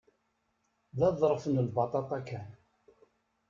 D 0.97 0.99
aḍref 1.07 1.43
n 1.47 1.55
lbaṭaṭa 1.67 2.19
kan. 2.27 2.49